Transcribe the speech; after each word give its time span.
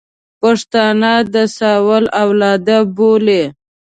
پښتانه 0.41 1.11
د 1.33 1.35
ساول 1.57 2.03
اولاد 2.23 2.65
بولي. 2.97 3.43